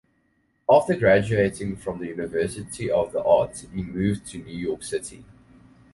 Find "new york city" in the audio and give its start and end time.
4.39-5.23